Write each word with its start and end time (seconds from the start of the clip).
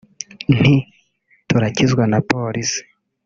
nti 0.57 0.75
“Turakizwa 1.49 2.03
na 2.11 2.19
Polisi” 2.29 2.81